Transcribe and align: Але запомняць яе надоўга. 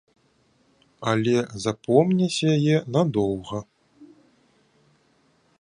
Але 1.11 1.37
запомняць 1.67 2.45
яе 2.55 2.75
надоўга. 2.97 3.59